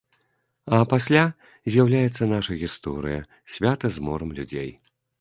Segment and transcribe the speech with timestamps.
[0.77, 1.25] А пасля
[1.71, 3.19] з'яўляецца наша гісторыя,
[3.59, 4.69] свята з морам людзей.